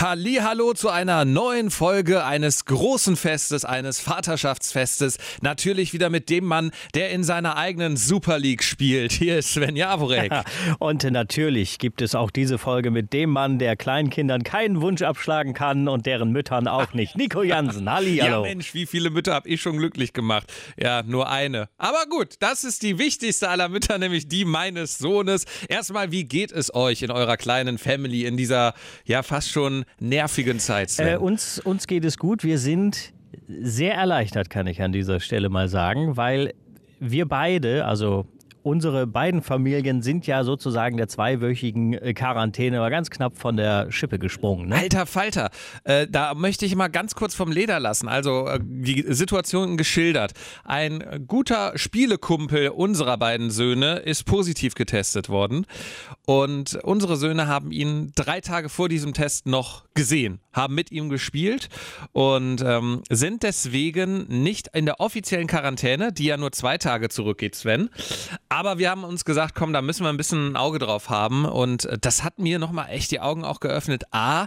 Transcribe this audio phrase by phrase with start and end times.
[0.00, 5.18] Hallo zu einer neuen Folge eines großen Festes, eines Vaterschaftsfestes.
[5.42, 9.10] Natürlich wieder mit dem Mann, der in seiner eigenen Super League spielt.
[9.10, 10.32] Hier ist Sven Jaworek.
[10.78, 15.52] und natürlich gibt es auch diese Folge mit dem Mann, der Kleinkindern keinen Wunsch abschlagen
[15.52, 17.16] kann und deren Müttern auch nicht.
[17.16, 18.44] Nico Jansen, halli, hallo.
[18.44, 20.52] Ja Mensch, wie viele Mütter habe ich schon glücklich gemacht?
[20.76, 21.70] Ja, nur eine.
[21.76, 25.44] Aber gut, das ist die wichtigste aller Mütter, nämlich die meines Sohnes.
[25.68, 28.74] Erstmal, wie geht es euch in eurer kleinen Family in dieser
[29.04, 30.94] ja fast schon nervigen Zeit?
[30.98, 32.44] Äh, uns, uns geht es gut.
[32.44, 33.12] Wir sind
[33.48, 36.54] sehr erleichtert, kann ich an dieser Stelle mal sagen, weil
[37.00, 38.26] wir beide, also
[38.68, 43.90] unsere beiden Familien sind ja sozusagen der zweiwöchigen äh, Quarantäne aber ganz knapp von der
[43.90, 44.68] Schippe gesprungen.
[44.68, 44.76] Ne?
[44.76, 45.50] Alter Falter,
[45.84, 48.08] äh, da möchte ich mal ganz kurz vom Leder lassen.
[48.08, 50.32] Also äh, die Situation geschildert.
[50.64, 55.64] Ein guter Spielekumpel unserer beiden Söhne ist positiv getestet worden
[56.26, 61.08] und unsere Söhne haben ihn drei Tage vor diesem Test noch gesehen, haben mit ihm
[61.08, 61.70] gespielt
[62.12, 67.54] und ähm, sind deswegen nicht in der offiziellen Quarantäne, die ja nur zwei Tage zurückgeht,
[67.54, 67.88] Sven.
[68.78, 71.44] Wir haben uns gesagt, komm, da müssen wir ein bisschen ein Auge drauf haben.
[71.44, 74.04] Und äh, das hat mir nochmal echt die Augen auch geöffnet.
[74.10, 74.46] A,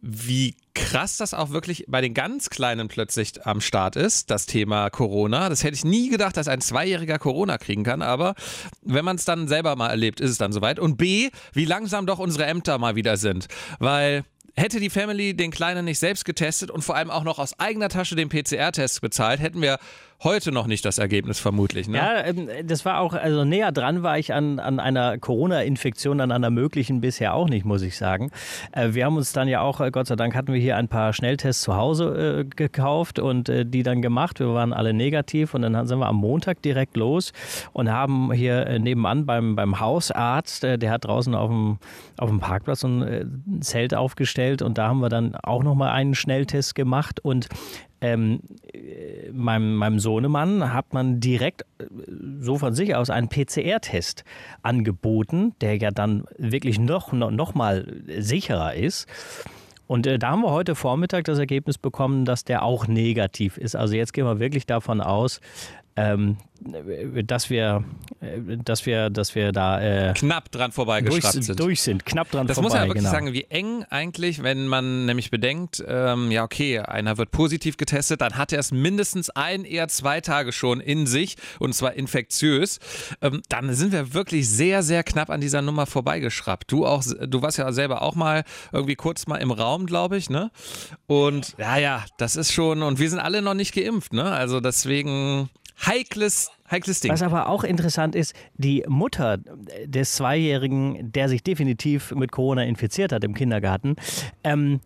[0.00, 4.90] wie krass das auch wirklich bei den ganz Kleinen plötzlich am Start ist, das Thema
[4.90, 5.48] Corona.
[5.48, 8.34] Das hätte ich nie gedacht, dass ein Zweijähriger Corona kriegen kann, aber
[8.82, 10.78] wenn man es dann selber mal erlebt, ist es dann soweit.
[10.78, 13.46] Und B, wie langsam doch unsere Ämter mal wieder sind.
[13.78, 14.24] Weil
[14.56, 17.88] hätte die Family den Kleinen nicht selbst getestet und vor allem auch noch aus eigener
[17.88, 19.78] Tasche den PCR-Test bezahlt, hätten wir
[20.24, 21.86] heute noch nicht das Ergebnis vermutlich.
[21.86, 21.98] Ne?
[21.98, 26.32] Ja, ähm, das war auch, also näher dran war ich an, an einer Corona-Infektion, an
[26.32, 28.30] einer möglichen bisher auch nicht, muss ich sagen.
[28.72, 30.88] Äh, wir haben uns dann ja auch, äh, Gott sei Dank hatten wir hier ein
[30.88, 34.40] paar Schnelltests zu Hause äh, gekauft und die dann gemacht.
[34.40, 37.32] Wir waren alle negativ und dann sind wir am Montag direkt los
[37.72, 41.78] und haben hier nebenan beim, beim Hausarzt, der hat draußen auf dem,
[42.16, 46.74] auf dem Parkplatz ein Zelt aufgestellt und da haben wir dann auch nochmal einen Schnelltest
[46.74, 47.48] gemacht und
[48.04, 48.40] ähm,
[49.32, 51.86] meinem, meinem Sohnemann hat man direkt äh,
[52.40, 54.24] so von sich aus einen PCR-Test
[54.62, 59.06] angeboten, der ja dann wirklich noch, noch, noch mal sicherer ist.
[59.86, 63.74] Und äh, da haben wir heute Vormittag das Ergebnis bekommen, dass der auch negativ ist.
[63.74, 65.40] Also jetzt gehen wir wirklich davon aus,
[65.96, 66.38] ähm,
[67.26, 67.84] dass wir,
[68.64, 71.60] dass wir, dass wir da äh, knapp dran vorbeigeschraubt durch, sind.
[71.60, 72.68] Durch sind, knapp dran das vorbei.
[72.68, 73.12] Das muss man ja wirklich genau.
[73.12, 78.22] sagen, wie eng eigentlich, wenn man nämlich bedenkt, ähm, ja okay, einer wird positiv getestet,
[78.22, 82.78] dann hat er es mindestens ein, eher zwei Tage schon in sich und zwar infektiös.
[83.20, 86.70] Ähm, dann sind wir wirklich sehr, sehr knapp an dieser Nummer vorbeigeschraubt.
[86.70, 90.30] Du auch, du warst ja selber auch mal irgendwie kurz mal im Raum, glaube ich,
[90.30, 90.50] ne?
[91.06, 94.24] Und ja, ja, das ist schon, und wir sind alle noch nicht geimpft, ne?
[94.24, 97.12] Also deswegen heikles, heikles Ding.
[97.12, 99.38] Was aber auch interessant ist, die Mutter
[99.84, 103.96] des Zweijährigen, der sich definitiv mit Corona infiziert hat im Kindergarten,
[104.42, 104.80] ähm,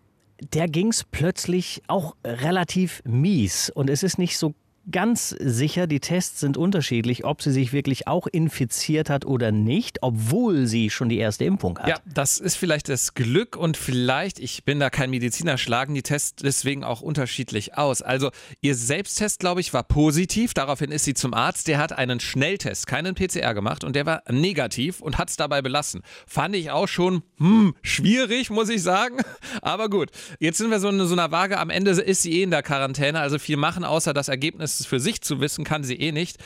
[0.53, 3.69] der ging es plötzlich auch relativ mies.
[3.69, 4.53] Und es ist nicht so
[4.91, 9.99] ganz sicher, die Tests sind unterschiedlich, ob sie sich wirklich auch infiziert hat oder nicht,
[10.01, 11.87] obwohl sie schon die erste Impfung hat.
[11.87, 16.01] Ja, das ist vielleicht das Glück und vielleicht, ich bin da kein Mediziner, schlagen die
[16.01, 18.01] Tests deswegen auch unterschiedlich aus.
[18.01, 22.19] Also ihr Selbsttest, glaube ich, war positiv, daraufhin ist sie zum Arzt, der hat einen
[22.19, 26.01] Schnelltest, keinen PCR gemacht und der war negativ und hat es dabei belassen.
[26.25, 29.17] Fand ich auch schon hm, schwierig, muss ich sagen,
[29.61, 30.09] aber gut.
[30.39, 32.63] Jetzt sind wir so in so einer Waage, am Ende ist sie eh in der
[32.63, 36.37] Quarantäne, also viel machen, außer das Ergebnis für sich zu wissen, kann sie eh nicht.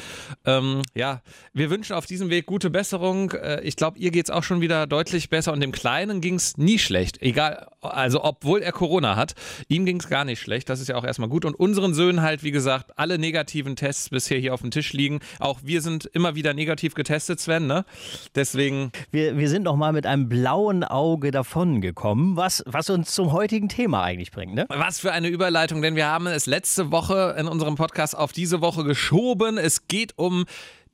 [0.46, 1.22] Ähm, ja,
[1.54, 3.32] wir wünschen auf diesem Weg gute Besserung.
[3.32, 6.36] Äh, ich glaube, ihr geht es auch schon wieder deutlich besser und dem Kleinen ging
[6.36, 7.22] es nie schlecht.
[7.22, 9.36] Egal, also obwohl er Corona hat,
[9.68, 10.70] ihm ging es gar nicht schlecht.
[10.70, 11.46] Das ist ja auch erstmal gut.
[11.46, 15.20] Und unseren Söhnen halt, wie gesagt, alle negativen Tests bisher hier auf dem Tisch liegen.
[15.40, 17.86] Auch wir sind immer wieder negativ getestet, Sven, ne?
[18.36, 18.92] Deswegen.
[19.12, 23.32] Wir, wir sind noch mal mit einem blauen Auge davon gekommen, was, was uns zum
[23.32, 24.66] heutigen Thema eigentlich bringt, ne?
[24.70, 28.62] Was für eine Überleitung, denn wir haben es letzte Woche in unserem Podcast auf diese
[28.62, 29.58] Woche geschoben.
[29.58, 30.46] Es geht um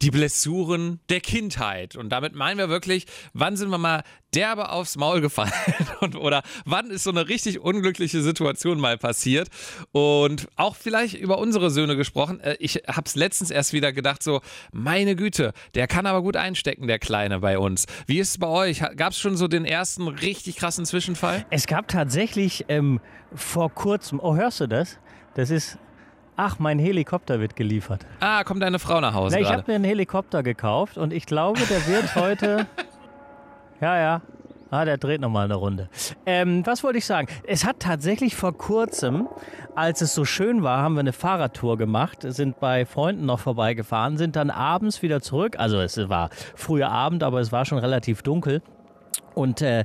[0.01, 1.95] die Blessuren der Kindheit.
[1.95, 5.51] Und damit meinen wir wirklich, wann sind wir mal derbe aufs Maul gefallen
[5.99, 9.49] und, oder wann ist so eine richtig unglückliche Situation mal passiert.
[9.91, 12.39] Und auch vielleicht über unsere Söhne gesprochen.
[12.39, 16.37] Äh, ich habe es letztens erst wieder gedacht, so, meine Güte, der kann aber gut
[16.37, 17.85] einstecken, der Kleine bei uns.
[18.05, 18.81] Wie ist es bei euch?
[18.95, 21.45] Gab es schon so den ersten richtig krassen Zwischenfall?
[21.49, 23.01] Es gab tatsächlich ähm,
[23.35, 24.97] vor kurzem, oh, hörst du das?
[25.35, 25.77] Das ist
[26.41, 28.05] Ach, mein Helikopter wird geliefert.
[28.21, 29.35] Ah, kommt deine Frau nach Hause?
[29.35, 32.65] Na, ich habe mir einen Helikopter gekauft und ich glaube, der wird heute.
[33.81, 34.21] ja, ja.
[34.71, 35.89] Ah, der dreht nochmal eine Runde.
[36.25, 37.27] Ähm, was wollte ich sagen?
[37.45, 39.27] Es hat tatsächlich vor kurzem,
[39.75, 44.15] als es so schön war, haben wir eine Fahrradtour gemacht, sind bei Freunden noch vorbeigefahren,
[44.15, 45.59] sind dann abends wieder zurück.
[45.59, 48.61] Also es war früher Abend, aber es war schon relativ dunkel.
[49.35, 49.83] Und äh,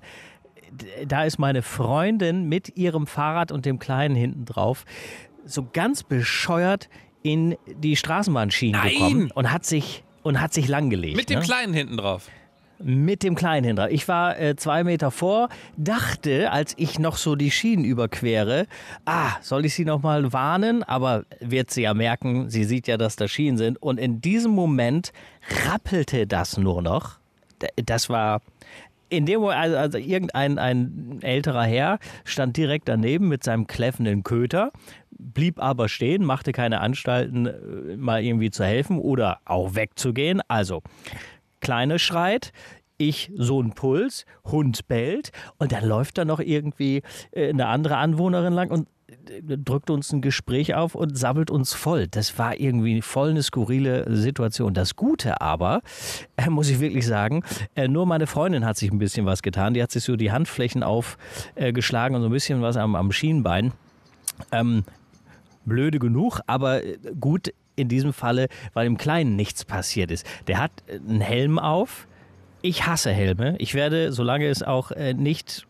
[1.04, 4.84] da ist meine Freundin mit ihrem Fahrrad und dem Kleinen hinten drauf
[5.44, 6.88] so ganz bescheuert
[7.22, 8.92] in die Straßenbahnschienen Nein!
[8.92, 11.16] gekommen und hat sich und hat sich langgelegt.
[11.16, 11.44] Mit dem ne?
[11.44, 12.28] Kleinen hinten drauf.
[12.80, 13.90] Mit dem Kleinen hinter.
[13.90, 18.66] Ich war äh, zwei Meter vor, dachte, als ich noch so die Schienen überquere,
[19.04, 20.82] ah, soll ich sie noch mal warnen?
[20.82, 23.80] Aber wird sie ja merken, sie sieht ja, dass da Schienen sind.
[23.80, 25.12] Und in diesem Moment
[25.66, 27.18] rappelte das nur noch.
[27.76, 28.42] Das war
[29.16, 34.22] in dem Moment, also, also irgendein ein älterer Herr stand direkt daneben mit seinem kläffenden
[34.22, 34.72] Köter,
[35.10, 40.40] blieb aber stehen, machte keine Anstalten, äh, mal irgendwie zu helfen oder auch wegzugehen.
[40.48, 40.82] Also,
[41.64, 42.52] Kleine schreit,
[42.98, 47.02] ich so ein Puls, Hund bellt und dann läuft da noch irgendwie
[47.32, 52.06] äh, eine andere Anwohnerin lang und drückt uns ein Gespräch auf und sabbelt uns voll.
[52.08, 54.74] Das war irgendwie voll eine skurrile Situation.
[54.74, 55.82] Das Gute aber,
[56.36, 57.42] äh, muss ich wirklich sagen,
[57.74, 59.74] äh, nur meine Freundin hat sich ein bisschen was getan.
[59.74, 63.72] Die hat sich so die Handflächen aufgeschlagen und so ein bisschen was am, am Schienbein.
[64.52, 64.84] Ähm,
[65.64, 70.26] blöde genug, aber äh, gut in diesem Falle, weil dem Kleinen nichts passiert ist.
[70.46, 72.06] Der hat äh, einen Helm auf.
[72.62, 73.56] Ich hasse Helme.
[73.58, 75.66] Ich werde, solange es auch äh, nicht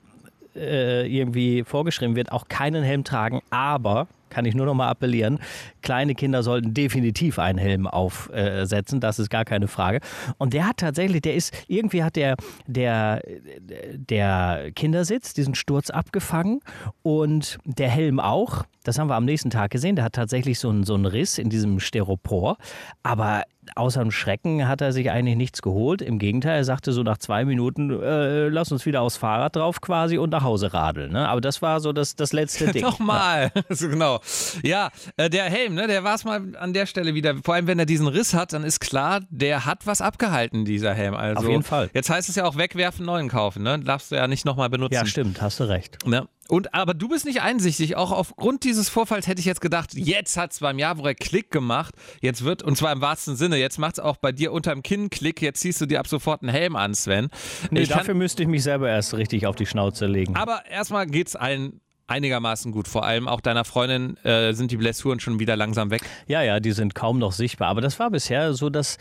[0.57, 3.41] äh, irgendwie vorgeschrieben wird, auch keinen Helm tragen.
[3.51, 5.39] Aber, kann ich nur noch mal appellieren,
[5.83, 9.01] kleine Kinder sollten definitiv einen Helm aufsetzen.
[9.01, 10.01] Das ist gar keine Frage.
[10.39, 12.35] Und der hat tatsächlich, der ist, irgendwie hat der,
[12.67, 13.23] der,
[13.61, 16.61] der Kindersitz diesen Sturz abgefangen
[17.03, 18.65] und der Helm auch.
[18.83, 19.97] Das haben wir am nächsten Tag gesehen.
[19.97, 22.57] Der hat tatsächlich so einen, so einen Riss in diesem Styropor.
[23.03, 23.45] Aber
[23.75, 26.03] außer dem Schrecken hat er sich eigentlich nichts geholt.
[26.03, 29.81] Im Gegenteil, er sagte so nach zwei Minuten, äh, lass uns wieder aufs Fahrrad drauf
[29.81, 31.13] quasi und nach Hause radeln.
[31.13, 31.29] Ne?
[31.29, 32.83] Aber das war so das, das letzte Ding.
[32.83, 33.51] Nochmal.
[33.69, 34.21] so genau.
[34.63, 37.35] Ja, äh, der Helm, ne, der war es mal an der Stelle wieder.
[37.43, 40.95] Vor allem, wenn er diesen Riss hat, dann ist klar, der hat was abgehalten, dieser
[40.95, 41.15] Helm.
[41.15, 41.91] Also, Auf jeden Fall.
[41.95, 43.63] Jetzt heißt es ja auch wegwerfen, neuen kaufen.
[43.63, 43.79] Ne?
[43.81, 44.95] Darfst du ja nicht nochmal benutzen.
[44.95, 46.07] Ja, stimmt, hast du recht.
[46.07, 46.27] Ne?
[46.49, 47.97] Und aber du bist nicht einsichtig.
[47.97, 51.95] Auch aufgrund dieses Vorfalls hätte ich jetzt gedacht, jetzt hat es beim Javorek Klick gemacht.
[52.21, 55.09] Jetzt wird, und zwar im wahrsten Sinne, jetzt macht es auch bei dir unterm Kinn
[55.11, 55.41] Klick.
[55.41, 57.29] Jetzt ziehst du dir ab sofort einen Helm an, Sven.
[57.71, 60.37] Nee, Ich kann- dafür müsste ich mich selber erst richtig auf die Schnauze legen.
[60.37, 62.89] aber erstmal geht's allen einigermaßen gut.
[62.89, 66.03] Vor allem auch deiner Freundin äh, sind die Blessuren schon wieder langsam weg.
[66.27, 67.69] Ja, ja, die sind kaum noch sichtbar.
[67.69, 68.99] Aber das war bisher so das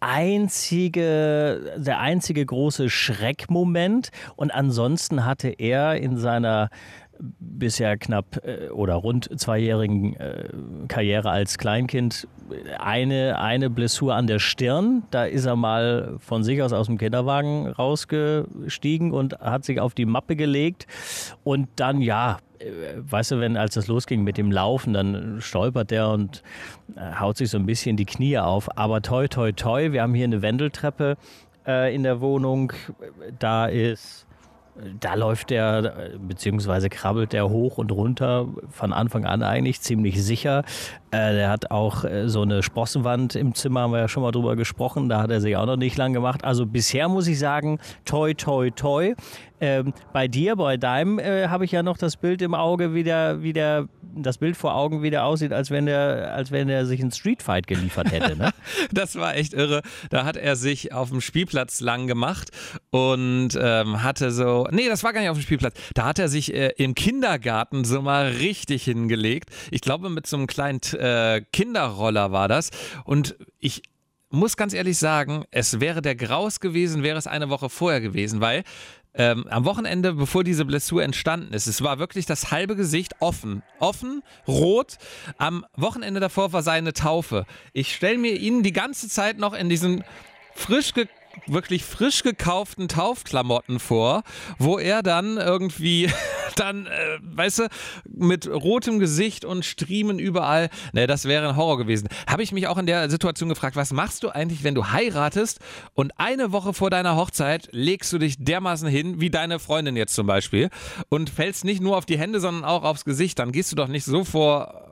[0.00, 4.10] einzige, der einzige große Schreckmoment.
[4.36, 6.70] Und ansonsten hatte er in seiner
[7.18, 10.48] bisher knapp äh, oder rund zweijährigen äh,
[10.88, 12.28] Karriere als Kleinkind
[12.78, 15.02] eine, eine Blessur an der Stirn.
[15.10, 19.94] Da ist er mal von sich aus aus dem Kinderwagen rausgestiegen und hat sich auf
[19.94, 20.86] die Mappe gelegt.
[21.42, 22.38] Und dann, ja,
[22.96, 26.42] weißt du, wenn als das losging mit dem Laufen, dann stolpert der und
[26.96, 28.76] äh, haut sich so ein bisschen die Knie auf.
[28.76, 31.16] Aber toi, toi, toi, wir haben hier eine Wendeltreppe
[31.66, 32.72] äh, in der Wohnung.
[33.38, 34.26] Da ist
[35.00, 40.22] da läuft der, äh, beziehungsweise krabbelt der hoch und runter von Anfang an eigentlich ziemlich
[40.22, 40.64] sicher.
[41.16, 44.32] Äh, der hat auch äh, so eine Sprossenwand im Zimmer, haben wir ja schon mal
[44.32, 45.08] drüber gesprochen.
[45.08, 46.44] Da hat er sich auch noch nicht lang gemacht.
[46.44, 49.14] Also bisher muss ich sagen, toi, toi, toi.
[49.58, 53.04] Ähm, bei dir, bei deinem, äh, habe ich ja noch das Bild im Auge, wie
[53.04, 56.84] der, wie der, das Bild vor Augen wieder aussieht, als wenn der, als wenn er
[56.84, 58.36] sich einen Streetfight geliefert hätte.
[58.36, 58.50] Ne?
[58.92, 59.82] Das war echt irre.
[60.10, 62.50] Da hat er sich auf dem Spielplatz lang gemacht
[62.90, 65.74] und ähm, hatte so, nee, das war gar nicht auf dem Spielplatz.
[65.94, 69.50] Da hat er sich äh, im Kindergarten so mal richtig hingelegt.
[69.70, 72.70] Ich glaube, mit so einem kleinen äh, Kinderroller war das.
[73.04, 73.82] Und ich
[74.30, 78.40] muss ganz ehrlich sagen, es wäre der Graus gewesen, wäre es eine Woche vorher gewesen,
[78.40, 78.64] weil
[79.18, 83.62] ähm, am Wochenende, bevor diese Blessur entstanden ist, es war wirklich das halbe Gesicht offen.
[83.78, 84.98] Offen, rot.
[85.38, 87.46] Am Wochenende davor war seine Taufe.
[87.72, 90.04] Ich stelle mir ihn die ganze Zeit noch in diesen
[90.54, 91.06] frisch ge
[91.46, 94.22] wirklich frisch gekauften Taufklamotten vor,
[94.58, 96.10] wo er dann irgendwie
[96.56, 97.68] dann, äh, weißt du,
[98.04, 102.08] mit rotem Gesicht und Striemen überall, ne, das wäre ein Horror gewesen.
[102.26, 105.60] Habe ich mich auch in der Situation gefragt, was machst du eigentlich, wenn du heiratest
[105.94, 110.14] und eine Woche vor deiner Hochzeit legst du dich dermaßen hin, wie deine Freundin jetzt
[110.14, 110.70] zum Beispiel,
[111.08, 113.88] und fällst nicht nur auf die Hände, sondern auch aufs Gesicht, dann gehst du doch
[113.88, 114.85] nicht so vor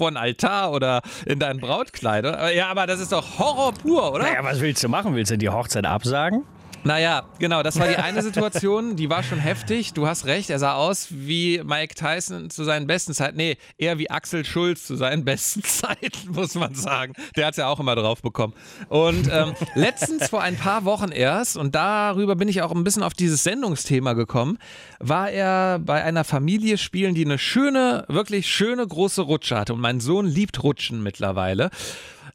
[0.00, 2.24] ein Altar oder in dein Brautkleid.
[2.54, 4.24] Ja, aber das ist doch Horror pur, oder?
[4.24, 5.14] Naja, was willst du machen?
[5.14, 6.44] Willst du die Hochzeit absagen?
[6.84, 9.94] Naja, genau, das war die eine Situation, die war schon heftig.
[9.94, 13.38] Du hast recht, er sah aus wie Mike Tyson zu seinen besten Zeiten.
[13.38, 17.14] Nee, eher wie Axel Schulz zu seinen besten Zeiten, muss man sagen.
[17.36, 18.52] Der hat es ja auch immer drauf bekommen.
[18.88, 23.02] Und ähm, letztens vor ein paar Wochen erst, und darüber bin ich auch ein bisschen
[23.02, 24.58] auf dieses Sendungsthema gekommen,
[24.98, 29.72] war er bei einer Familie spielen, die eine schöne, wirklich schöne große Rutsche hatte.
[29.72, 31.70] Und mein Sohn liebt Rutschen mittlerweile.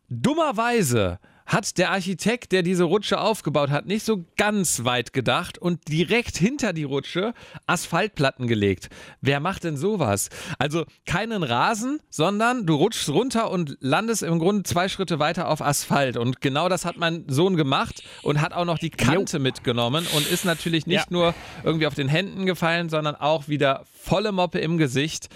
[0.10, 5.88] Dummerweise hat der Architekt, der diese Rutsche aufgebaut hat, nicht so ganz weit gedacht und
[5.90, 7.34] direkt hinter die Rutsche
[7.66, 8.90] Asphaltplatten gelegt.
[9.20, 10.30] Wer macht denn sowas?
[10.60, 15.62] Also keinen Rasen, sondern du rutschst runter und landest im Grunde zwei Schritte weiter auf
[15.62, 16.18] Asphalt.
[16.18, 19.44] Und genau das hat mein Sohn gemacht und hat auch noch die Kante jo.
[19.44, 21.08] mitgenommen und ist natürlich nicht ja.
[21.10, 25.30] nur irgendwie auf den Händen gefallen, sondern auch wieder volle Moppe im Gesicht.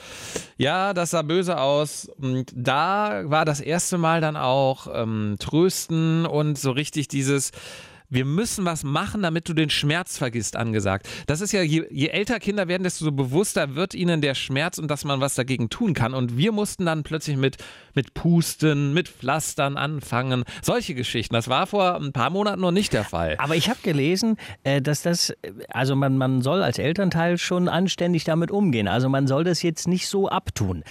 [0.58, 2.08] Ja, das sah böse aus.
[2.22, 7.52] Und da war das erste Mal dann auch ähm, Trösten und so richtig dieses
[8.14, 11.10] wir müssen was machen, damit du den Schmerz vergisst, angesagt.
[11.26, 14.90] Das ist ja, je, je, älter Kinder werden, desto bewusster wird ihnen der Schmerz und
[14.90, 16.14] dass man was dagegen tun kann.
[16.14, 17.58] Und wir mussten dann plötzlich mit,
[17.96, 20.44] mit Pusten, mit Pflastern anfangen.
[20.62, 21.34] Solche Geschichten.
[21.34, 23.36] Das war vor ein paar Monaten noch nicht der Fall.
[23.40, 25.34] Aber ich habe gelesen, äh, dass das,
[25.70, 28.88] also man, man soll als Elternteil schon anständig damit umgehen.
[28.88, 30.84] Also man soll das jetzt nicht so abtun.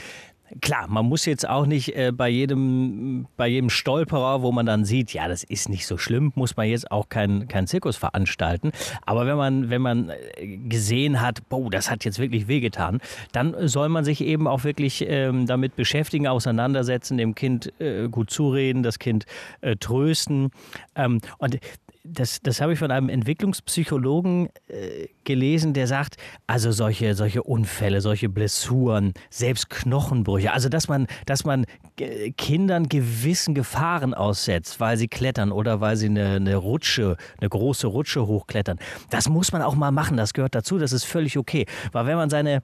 [0.61, 4.85] Klar, man muss jetzt auch nicht äh, bei, jedem, bei jedem Stolperer, wo man dann
[4.85, 8.73] sieht, ja, das ist nicht so schlimm, muss man jetzt auch keinen kein Zirkus veranstalten.
[9.07, 13.01] Aber wenn man, wenn man äh, gesehen hat, boah, das hat jetzt wirklich wehgetan,
[13.33, 18.31] dann soll man sich eben auch wirklich ähm, damit beschäftigen, auseinandersetzen, dem Kind äh, gut
[18.31, 19.25] zureden, das Kind
[19.63, 20.51] äh, trösten.
[20.95, 21.59] Ähm, und
[22.05, 26.17] das, das habe ich von einem Entwicklungspsychologen äh, gelesen, der sagt,
[26.47, 31.65] also solche, solche Unfälle, solche Blessuren, selbst Knochenbrüche, also dass man, dass man
[32.37, 37.87] Kindern gewissen Gefahren aussetzt, weil sie klettern oder weil sie eine, eine Rutsche, eine große
[37.87, 38.79] Rutsche hochklettern.
[39.11, 41.67] Das muss man auch mal machen, das gehört dazu, das ist völlig okay.
[41.93, 42.63] Weil wenn man seine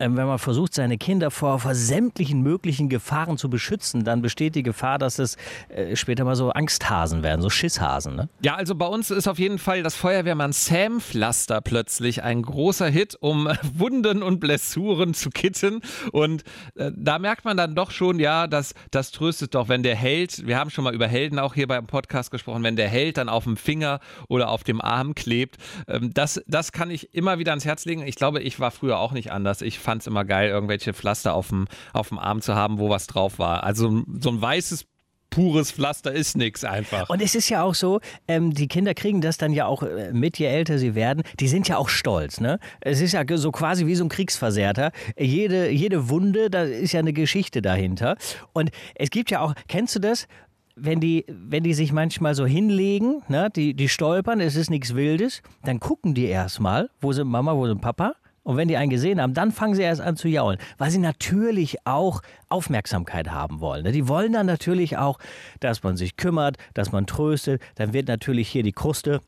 [0.00, 4.62] wenn man versucht, seine Kinder vor, vor, sämtlichen möglichen Gefahren zu beschützen, dann besteht die
[4.62, 5.36] Gefahr, dass es
[5.68, 8.16] äh, später mal so Angsthasen werden, so Schisshasen.
[8.16, 8.28] Ne?
[8.42, 12.88] Ja, also bei uns ist auf jeden Fall das Feuerwehrmann Sam Pflaster plötzlich ein großer
[12.88, 15.80] Hit, um Wunden und Blessuren zu kitten.
[16.12, 19.96] Und äh, da merkt man dann doch schon, ja, dass das tröstet doch, wenn der
[19.96, 23.16] Held, wir haben schon mal über Helden auch hier beim Podcast gesprochen, wenn der Held
[23.18, 25.56] dann auf dem Finger oder auf dem Arm klebt.
[25.88, 28.06] Ähm, das, das kann ich immer wieder ans Herz legen.
[28.06, 29.62] Ich glaube, ich war früher auch nicht anders.
[29.62, 32.88] Ich fand es immer geil, irgendwelche Pflaster auf dem, auf dem Arm zu haben, wo
[32.88, 33.62] was drauf war.
[33.62, 34.86] Also so ein weißes
[35.34, 37.10] pures Pflaster ist nichts einfach.
[37.10, 40.12] Und es ist ja auch so, ähm, die Kinder kriegen das dann ja auch äh,
[40.12, 41.24] mit, je älter sie werden.
[41.40, 42.40] Die sind ja auch stolz.
[42.40, 42.60] Ne?
[42.80, 44.92] Es ist ja so quasi wie so ein Kriegsversehrter.
[45.18, 48.16] Jede, jede Wunde, da ist ja eine Geschichte dahinter.
[48.52, 50.28] Und es gibt ja auch, kennst du das?
[50.76, 54.96] wenn die, wenn die sich manchmal so hinlegen, ne, die, die stolpern, es ist nichts
[54.96, 58.16] Wildes, dann gucken die erstmal, wo sind Mama, wo sind Papa?
[58.44, 60.98] Und wenn die einen gesehen haben, dann fangen sie erst an zu jaulen, weil sie
[60.98, 63.84] natürlich auch Aufmerksamkeit haben wollen.
[63.84, 63.92] Ne?
[63.92, 65.18] Die wollen dann natürlich auch,
[65.60, 67.60] dass man sich kümmert, dass man tröstet.
[67.74, 69.20] Dann wird natürlich hier die Kruste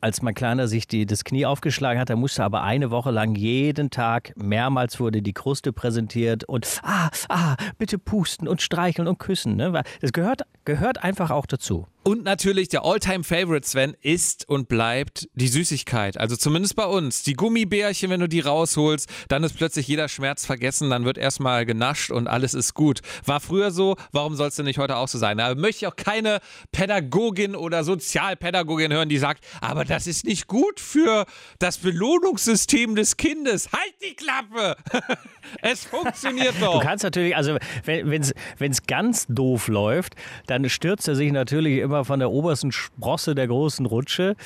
[0.00, 3.34] als mein Kleiner sich die, das Knie aufgeschlagen hat, er musste aber eine Woche lang
[3.34, 9.18] jeden Tag, mehrmals wurde die Kruste präsentiert und ah, ah, bitte pusten und streicheln und
[9.18, 9.56] küssen.
[9.56, 9.82] Ne?
[10.00, 11.86] Das gehört, gehört einfach auch dazu.
[12.06, 16.16] Und natürlich der All-Time-Favorite, Sven, ist und bleibt die Süßigkeit.
[16.20, 17.24] Also zumindest bei uns.
[17.24, 21.66] Die Gummibärchen, wenn du die rausholst, dann ist plötzlich jeder Schmerz vergessen, dann wird erstmal
[21.66, 23.00] genascht und alles ist gut.
[23.24, 25.40] War früher so, warum soll es denn nicht heute auch so sein?
[25.40, 26.38] Aber möchte ich auch keine
[26.70, 31.26] Pädagogin oder Sozialpädagogin hören, die sagt, aber das ist nicht gut für
[31.58, 33.68] das Belohnungssystem des Kindes.
[33.72, 34.76] Halt die Klappe!
[35.60, 36.78] es funktioniert doch.
[36.78, 40.14] Du kannst natürlich, also wenn es ganz doof läuft,
[40.46, 44.36] dann stürzt er sich natürlich immer immer von der obersten Sprosse der großen Rutsche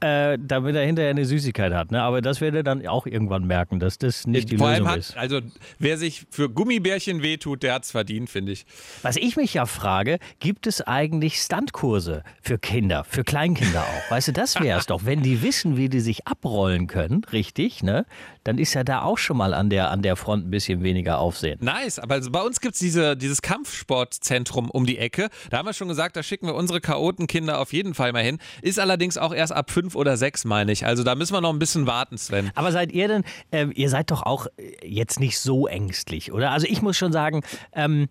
[0.00, 1.90] äh, damit er hinterher eine Süßigkeit hat.
[1.90, 2.02] Ne?
[2.02, 4.98] Aber das wird er dann auch irgendwann merken, dass das nicht die Vor Lösung hat,
[4.98, 5.16] ist.
[5.16, 5.40] Also
[5.78, 8.66] wer sich für Gummibärchen wehtut, der hat es verdient, finde ich.
[9.02, 14.10] Was ich mich ja frage, gibt es eigentlich Standkurse für Kinder, für Kleinkinder auch?
[14.10, 15.04] Weißt du, das wäre es doch.
[15.04, 18.04] Wenn die wissen, wie die sich abrollen können, richtig, ne?
[18.46, 21.18] dann ist ja da auch schon mal an der, an der Front ein bisschen weniger
[21.18, 21.58] Aufsehen.
[21.60, 25.28] Nice, aber also bei uns gibt es diese, dieses Kampfsportzentrum um die Ecke.
[25.50, 28.38] Da haben wir schon gesagt, da schicken wir unsere Chaotenkinder auf jeden Fall mal hin.
[28.62, 30.84] Ist allerdings auch erst ab fünf oder sechs, meine ich.
[30.84, 32.50] Also da müssen wir noch ein bisschen warten, Sven.
[32.56, 36.50] Aber seid ihr denn, äh, ihr seid doch auch äh, jetzt nicht so ängstlich, oder?
[36.50, 38.08] Also ich muss schon sagen, ähm,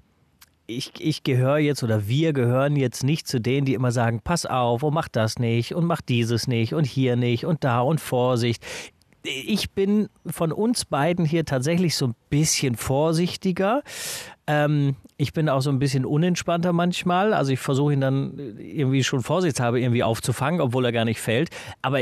[0.68, 4.46] ich, ich gehöre jetzt oder wir gehören jetzt nicht zu denen, die immer sagen, pass
[4.46, 8.00] auf und mach das nicht und mach dieses nicht und hier nicht und da und
[8.00, 8.66] Vorsicht
[9.26, 13.84] ich bin von uns beiden hier tatsächlich so ein bisschen vorsichtiger.
[14.48, 17.34] Ähm, ich bin auch so ein bisschen unentspannter manchmal.
[17.34, 21.50] Also ich versuche ihn dann irgendwie schon vorsichtshalber irgendwie aufzufangen, obwohl er gar nicht fällt.
[21.82, 22.02] Aber,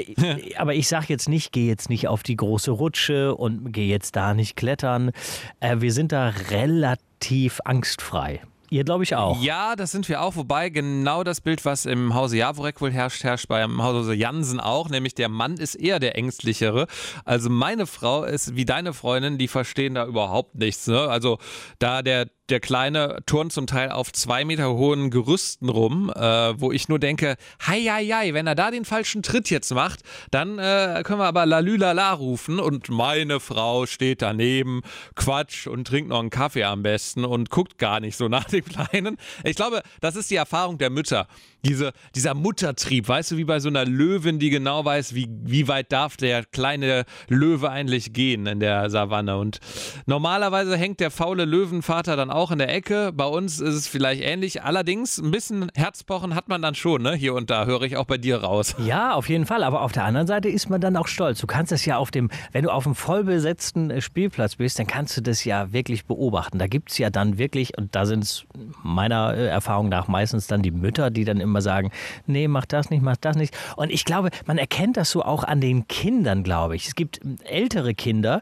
[0.57, 4.15] aber ich sage jetzt nicht, geh jetzt nicht auf die große Rutsche und geh jetzt
[4.15, 5.11] da nicht klettern.
[5.59, 8.41] Äh, wir sind da relativ angstfrei.
[8.73, 9.39] Ihr glaube ich auch.
[9.39, 10.35] Ja, das sind wir auch.
[10.35, 14.89] Wobei genau das Bild, was im Hause Jaworek wohl herrscht, herrscht beim Hause Jansen auch.
[14.89, 16.87] Nämlich der Mann ist eher der Ängstlichere.
[17.23, 20.87] Also meine Frau ist wie deine Freundin, die verstehen da überhaupt nichts.
[20.87, 21.01] Ne?
[21.01, 21.37] Also
[21.77, 26.71] da der der Kleine turnt zum Teil auf zwei Meter hohen Gerüsten rum, äh, wo
[26.71, 30.59] ich nur denke, hei, hei, hei, wenn er da den falschen Tritt jetzt macht, dann
[30.59, 34.81] äh, können wir aber Lalülala rufen und meine Frau steht daneben,
[35.15, 38.63] Quatsch und trinkt noch einen Kaffee am besten und guckt gar nicht so nach dem
[38.63, 39.17] Kleinen.
[39.43, 41.27] Ich glaube, das ist die Erfahrung der Mütter
[41.65, 45.67] diese, dieser Muttertrieb, weißt du, wie bei so einer Löwin, die genau weiß, wie, wie
[45.67, 49.37] weit darf der kleine Löwe eigentlich gehen in der Savanne.
[49.37, 49.59] Und
[50.05, 53.11] normalerweise hängt der faule Löwenvater dann auch in der Ecke.
[53.13, 54.63] Bei uns ist es vielleicht ähnlich.
[54.63, 57.13] Allerdings ein bisschen Herzpochen hat man dann schon, ne?
[57.13, 58.75] Hier und da höre ich auch bei dir raus.
[58.83, 59.63] Ja, auf jeden Fall.
[59.63, 61.39] Aber auf der anderen Seite ist man dann auch stolz.
[61.39, 64.87] Du kannst es ja auf dem, wenn du auf einem vollbesetzten äh, Spielplatz bist, dann
[64.87, 66.59] kannst du das ja wirklich beobachten.
[66.59, 68.45] Da gibt es ja dann wirklich, und da sind es
[68.83, 71.91] meiner äh, Erfahrung nach meistens dann die Mütter, die dann immer sagen,
[72.27, 73.55] nee, mach das nicht, mach das nicht.
[73.77, 76.87] Und ich glaube, man erkennt das so auch an den Kindern, glaube ich.
[76.87, 78.41] Es gibt ältere Kinder,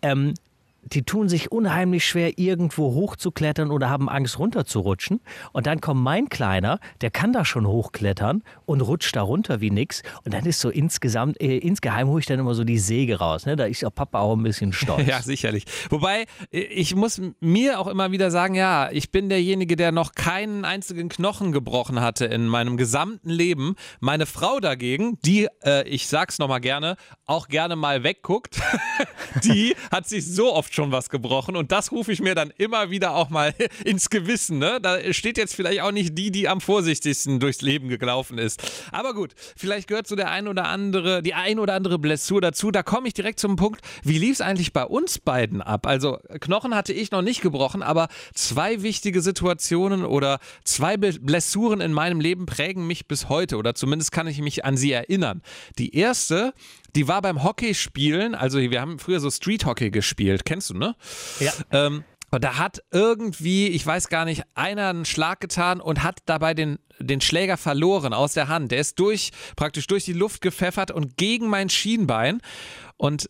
[0.00, 0.34] ähm,
[0.82, 5.20] die tun sich unheimlich schwer, irgendwo hochzuklettern oder haben Angst runterzurutschen.
[5.52, 9.70] Und dann kommt mein Kleiner, der kann da schon hochklettern und rutscht da runter wie
[9.70, 10.02] nix.
[10.24, 13.46] Und dann ist so insgesamt, äh, insgeheim hole ich dann immer so die Säge raus.
[13.46, 13.56] Ne?
[13.56, 15.06] Da ist auch Papa auch ein bisschen stolz.
[15.06, 15.64] ja, sicherlich.
[15.90, 20.64] Wobei, ich muss mir auch immer wieder sagen, ja, ich bin derjenige, der noch keinen
[20.64, 23.76] einzigen Knochen gebrochen hatte in meinem gesamten Leben.
[24.00, 26.96] Meine Frau dagegen, die, äh, ich sag's nochmal gerne,
[27.26, 28.60] auch gerne mal wegguckt,
[29.44, 32.90] die hat sich so oft schon was gebrochen und das rufe ich mir dann immer
[32.90, 34.58] wieder auch mal ins Gewissen.
[34.58, 34.78] Ne?
[34.80, 38.62] Da steht jetzt vielleicht auch nicht die, die am vorsichtigsten durchs Leben gelaufen ist.
[38.92, 42.70] Aber gut, vielleicht gehört so der ein oder andere, die ein oder andere Blessur dazu.
[42.70, 45.86] Da komme ich direkt zum Punkt, wie lief es eigentlich bei uns beiden ab?
[45.86, 51.92] Also Knochen hatte ich noch nicht gebrochen, aber zwei wichtige Situationen oder zwei Blessuren in
[51.92, 55.42] meinem Leben prägen mich bis heute oder zumindest kann ich mich an sie erinnern.
[55.78, 56.54] Die erste
[56.94, 60.94] die war beim Hockeyspielen, also wir haben früher so Street Hockey gespielt, kennst du, ne?
[61.40, 61.52] Ja.
[61.70, 66.20] Ähm, und da hat irgendwie, ich weiß gar nicht, einer einen Schlag getan und hat
[66.24, 68.72] dabei den, den Schläger verloren aus der Hand.
[68.72, 72.40] Der ist durch, praktisch durch die Luft gepfeffert und gegen mein Schienbein.
[72.96, 73.28] Und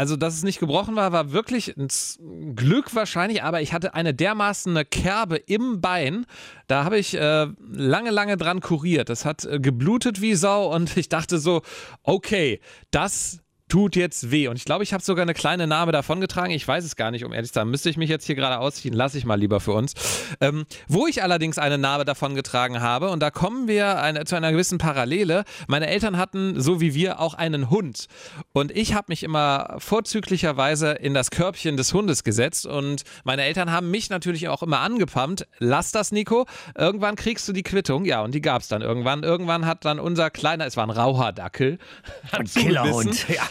[0.00, 4.14] also, dass es nicht gebrochen war, war wirklich ein Glück wahrscheinlich, aber ich hatte eine
[4.14, 6.24] dermaßen eine Kerbe im Bein.
[6.68, 9.10] Da habe ich äh, lange, lange dran kuriert.
[9.10, 11.60] Das hat äh, geblutet wie Sau und ich dachte so,
[12.02, 14.48] okay, das tut jetzt weh.
[14.48, 16.50] Und ich glaube, ich habe sogar eine kleine Narbe davongetragen.
[16.50, 17.68] Ich weiß es gar nicht, um ehrlich zu sein.
[17.68, 19.94] Müsste ich mich jetzt hier gerade ausziehen, lasse ich mal lieber für uns.
[20.40, 24.50] Ähm, wo ich allerdings eine Narbe davongetragen habe, und da kommen wir eine, zu einer
[24.50, 25.44] gewissen Parallele.
[25.68, 28.06] Meine Eltern hatten, so wie wir, auch einen Hund.
[28.52, 32.66] Und ich habe mich immer vorzüglicherweise in das Körbchen des Hundes gesetzt.
[32.66, 35.46] Und meine Eltern haben mich natürlich auch immer angepumpt.
[35.58, 36.46] Lass das, Nico.
[36.76, 38.04] Irgendwann kriegst du die Quittung.
[38.04, 39.22] Ja, und die gab es dann irgendwann.
[39.22, 41.78] Irgendwann hat dann unser kleiner, es war ein Rauhardackel.
[42.32, 43.42] Ein Killerhund, ja.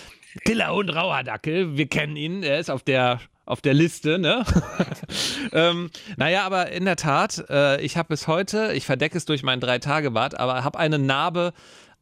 [0.46, 4.46] Killerhund Rauhardackel, wir kennen ihn, er ist auf der auf der Liste, ne?
[5.54, 9.42] ähm, naja, aber in der Tat, äh, ich habe bis heute, ich verdecke es durch
[9.42, 11.54] mein Drei-Tage-Bad, aber habe eine Narbe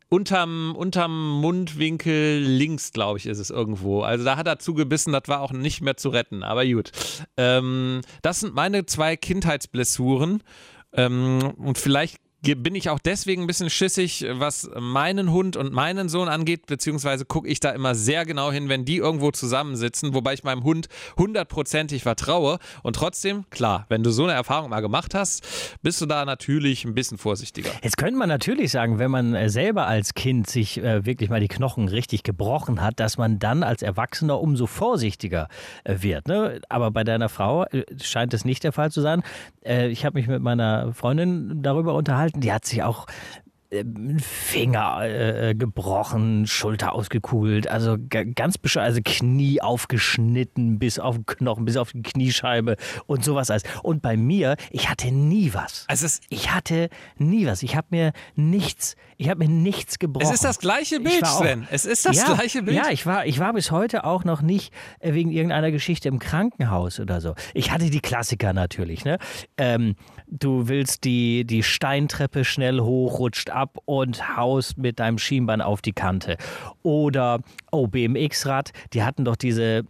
[0.09, 4.01] unterm, unterm Mundwinkel links, glaube ich, ist es irgendwo.
[4.01, 6.91] Also da hat er zugebissen, das war auch nicht mehr zu retten, aber gut.
[7.37, 10.43] Ähm, das sind meine zwei Kindheitsblessuren.
[10.93, 12.17] Ähm, und vielleicht
[12.55, 17.25] bin ich auch deswegen ein bisschen schissig, was meinen Hund und meinen Sohn angeht, beziehungsweise
[17.25, 20.87] gucke ich da immer sehr genau hin, wenn die irgendwo zusammensitzen, wobei ich meinem Hund
[21.17, 22.59] hundertprozentig vertraue.
[22.83, 26.85] Und trotzdem, klar, wenn du so eine Erfahrung mal gemacht hast, bist du da natürlich
[26.85, 27.69] ein bisschen vorsichtiger.
[27.81, 31.39] Jetzt könnte man natürlich sagen, wenn man äh, selber als Kind sich äh, wirklich mal
[31.39, 35.47] die Knochen richtig gebrochen hat, dass man dann als Erwachsener umso vorsichtiger
[35.83, 36.27] äh, wird.
[36.27, 36.61] Ne?
[36.69, 37.65] Aber bei deiner Frau
[38.01, 39.23] scheint es nicht der Fall zu sein.
[39.63, 43.05] Ich habe mich mit meiner Freundin darüber unterhalten die hat sich auch
[44.21, 47.97] Finger äh, gebrochen, Schulter ausgekugelt, also
[48.33, 52.77] ganz bescheuert, also Knie aufgeschnitten bis auf den Knochen, bis auf die Kniescheibe
[53.07, 53.63] und sowas alles.
[53.83, 55.83] Und bei mir, ich hatte nie was.
[55.89, 57.61] Also ich hatte nie was.
[57.61, 60.27] Ich habe mir nichts, ich habe mir nichts gebrochen.
[60.27, 61.67] Es ist das gleiche Bild, auch, Sven.
[61.69, 62.77] Es ist das ja, gleiche Bild.
[62.77, 66.19] Ja, ich war, ich war bis heute auch noch nicht äh, wegen irgendeiner Geschichte im
[66.19, 67.35] Krankenhaus oder so.
[67.53, 69.03] Ich hatte die Klassiker natürlich.
[69.03, 69.17] Ne?
[69.57, 69.95] Ähm,
[70.27, 75.81] du willst die, die Steintreppe schnell hoch, rutscht ab und haust mit deinem Schienbein auf
[75.81, 76.37] die Kante.
[76.83, 77.39] Oder,
[77.71, 79.83] oh, BMX-Rad, die hatten doch diese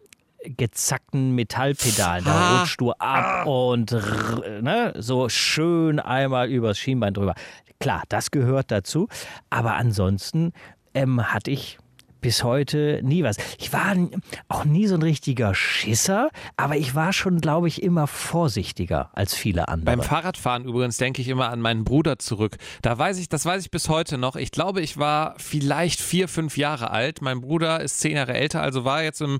[0.43, 2.23] gezackten Metallpedalen.
[2.23, 2.59] Da Ah.
[2.59, 7.33] rutscht du ab und rrr, ne, so schön einmal übers Schienbein drüber.
[7.79, 9.07] Klar, das gehört dazu.
[9.49, 10.53] Aber ansonsten
[10.93, 11.77] ähm, hatte ich
[12.21, 13.37] bis heute nie was.
[13.57, 13.95] Ich war
[14.49, 19.33] auch nie so ein richtiger Schisser, aber ich war schon, glaube ich, immer vorsichtiger als
[19.33, 19.97] viele andere.
[19.97, 22.57] Beim Fahrradfahren übrigens denke ich immer an meinen Bruder zurück.
[22.81, 24.35] Da weiß ich, das weiß ich bis heute noch.
[24.35, 27.21] Ich glaube, ich war vielleicht vier, fünf Jahre alt.
[27.21, 29.39] Mein Bruder ist zehn Jahre älter, also war jetzt im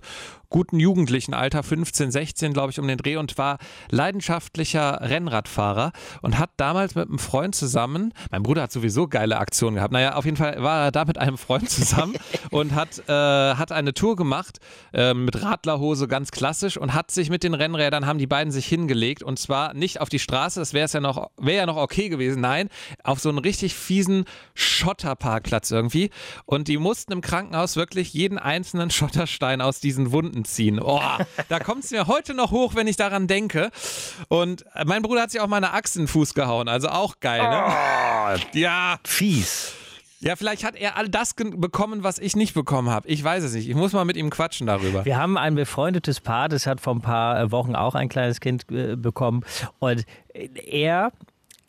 [0.49, 3.57] guten jugendlichen Alter, 15, 16, glaube ich, um den Dreh und war
[3.89, 9.75] leidenschaftlicher Rennradfahrer und hat damals mit einem Freund zusammen, mein Bruder hat sowieso geile Aktionen
[9.75, 12.15] gehabt, naja, auf jeden Fall war er da mit einem Freund zusammen
[12.51, 14.59] und hat, äh, hat eine Tour gemacht
[14.93, 18.65] äh, mit Radlerhose, ganz klassisch und hat sich mit den Rennrädern, haben die beiden sich
[18.65, 21.77] hingelegt und zwar nicht auf die Straße, das wäre es ja noch, wäre ja noch
[21.77, 22.69] okay gewesen, nein,
[23.03, 26.09] auf so einen richtig fiesen Schotterparkplatz irgendwie
[26.45, 30.79] und die mussten im Krankenhaus wirklich jeden einzelnen Schotterstein aus diesen Wunden ziehen.
[30.81, 31.01] Oh,
[31.49, 33.71] da kommt es mir heute noch hoch, wenn ich daran denke.
[34.29, 37.19] Und mein Bruder hat sich auch mal eine Axt in den Fuß gehauen, also auch
[37.19, 38.39] geil, ne?
[38.53, 39.73] Ja, Fies.
[40.19, 43.07] ja, vielleicht hat er all das bekommen, was ich nicht bekommen habe.
[43.07, 43.69] Ich weiß es nicht.
[43.69, 45.05] Ich muss mal mit ihm quatschen darüber.
[45.05, 48.39] Wir haben ein befreundetes Paar, das hat vor ein paar äh, Wochen auch ein kleines
[48.39, 49.43] Kind äh, bekommen.
[49.79, 51.11] Und er,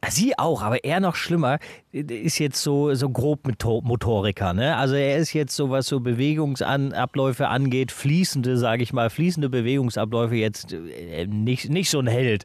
[0.08, 1.58] sie auch, aber er noch schlimmer,
[1.92, 4.52] äh, ist jetzt so, so grob Moto- Motoriker.
[4.52, 4.76] Ne?
[4.76, 10.36] Also er ist jetzt so, was so Bewegungsabläufe angeht, fließende, sage ich mal, fließende Bewegungsabläufe
[10.36, 12.44] jetzt äh, nicht, nicht so ein Held.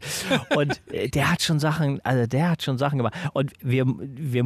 [0.55, 3.15] Und äh, der hat schon Sachen, also der hat schon Sachen gemacht.
[3.33, 4.43] Und wir, wir,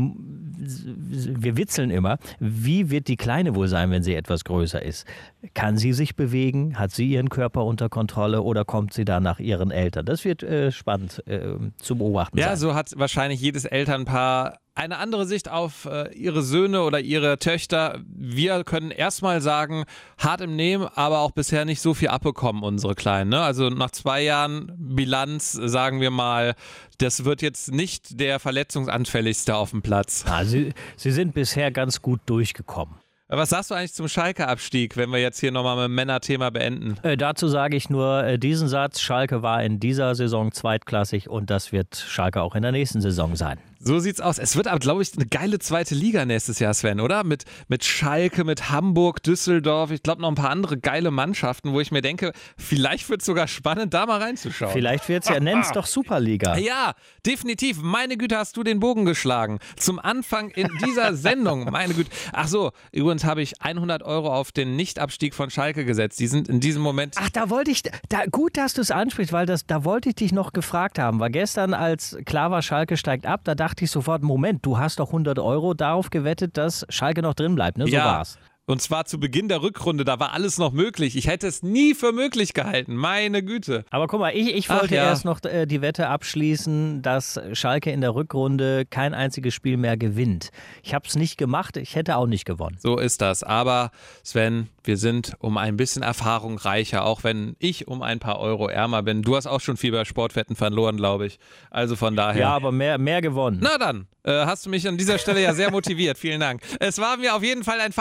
[0.57, 5.05] wir witzeln immer, wie wird die Kleine wohl sein, wenn sie etwas größer ist?
[5.53, 6.77] Kann sie sich bewegen?
[6.79, 10.05] Hat sie ihren Körper unter Kontrolle oder kommt sie da nach ihren Eltern?
[10.05, 12.57] Das wird äh, spannend äh, zu beobachten Ja, sein.
[12.57, 17.99] so hat wahrscheinlich jedes Elternpaar eine andere Sicht auf äh, ihre Söhne oder ihre Töchter.
[18.05, 19.85] Wir können erstmal sagen,
[20.17, 23.31] hart im Nehmen, aber auch bisher nicht so viel abbekommen, unsere Kleinen.
[23.31, 23.41] Ne?
[23.41, 26.53] Also nach zwei Jahren Bilanz sagen wir mal,
[26.99, 30.25] das wird jetzt nicht der verletzungsanfälligste auf dem Platz.
[30.27, 32.95] Ah, sie, sie sind bisher ganz gut durchgekommen.
[33.29, 36.95] Was sagst du eigentlich zum Schalke-Abstieg, wenn wir jetzt hier nochmal mit dem Männerthema beenden?
[37.03, 41.49] Äh, dazu sage ich nur äh, diesen Satz: Schalke war in dieser Saison zweitklassig und
[41.49, 43.59] das wird Schalke auch in der nächsten Saison sein.
[43.79, 44.39] So sieht's aus.
[44.39, 47.23] Es wird aber, glaube ich, eine geile zweite Liga nächstes Jahr, Sven, oder?
[47.23, 51.79] Mit, mit Schalke, mit Hamburg, Düsseldorf, ich glaube noch ein paar andere geile Mannschaften, wo
[51.79, 54.73] ich mir denke, vielleicht wird es sogar spannend, da mal reinzuschauen.
[54.73, 56.55] Vielleicht wird es ja, nenn's doch Superliga.
[56.67, 57.81] Ja, definitiv.
[57.81, 59.59] Meine Güte, hast du den Bogen geschlagen.
[59.77, 61.65] Zum Anfang in dieser Sendung.
[61.71, 62.09] Meine Güte.
[62.33, 66.19] Ach so, übrigens habe ich 100 Euro auf den Nichtabstieg von Schalke gesetzt.
[66.19, 67.15] Die sind in diesem Moment.
[67.17, 70.15] Ach, da wollte ich, da, gut, dass du es ansprichst, weil das, da wollte ich
[70.15, 71.19] dich noch gefragt haben.
[71.19, 74.99] Weil gestern, als klar war, Schalke steigt ab, da dachte ich sofort, Moment, du hast
[74.99, 77.85] doch 100 Euro darauf gewettet, dass Schalke noch drin bleibt, ne?
[77.85, 78.05] So ja.
[78.05, 78.37] war's.
[78.69, 81.15] Und zwar zu Beginn der Rückrunde, da war alles noch möglich.
[81.15, 82.97] Ich hätte es nie für möglich gehalten.
[82.97, 83.85] Meine Güte.
[83.91, 85.05] Aber guck mal, ich, ich wollte ja.
[85.05, 89.95] erst noch äh, die Wette abschließen, dass Schalke in der Rückrunde kein einziges Spiel mehr
[89.95, 90.49] gewinnt.
[90.83, 92.75] Ich habe es nicht gemacht, ich hätte auch nicht gewonnen.
[92.81, 93.41] So ist das.
[93.41, 98.37] Aber Sven, wir sind um ein bisschen Erfahrung reicher, auch wenn ich um ein paar
[98.39, 99.21] Euro ärmer bin.
[99.21, 101.39] Du hast auch schon viel bei Sportwetten verloren, glaube ich.
[101.69, 102.41] Also von daher.
[102.41, 103.59] Ja, aber mehr, mehr gewonnen.
[103.61, 106.17] Na dann, äh, hast du mich an dieser Stelle ja sehr motiviert.
[106.17, 106.61] Vielen Dank.
[106.81, 107.93] Es war mir auf jeden Fall ein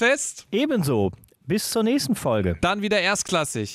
[0.00, 0.46] Vaterschaftsfest.
[0.50, 1.10] Ebenso.
[1.46, 2.56] Bis zur nächsten Folge.
[2.60, 3.72] Dann wieder erstklassig.